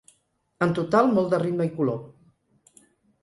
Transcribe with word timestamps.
En 0.65 0.71
total, 0.77 1.09
molt 1.17 1.29
de 1.33 1.39
ritme 1.43 1.67
i 1.69 1.71
color. 1.75 1.99